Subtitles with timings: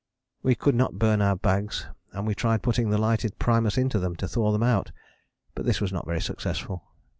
[0.41, 4.15] We could not burn our bags and we tried putting the lighted primus into them
[4.15, 4.91] to thaw them out,
[5.53, 6.83] but this was not very successful.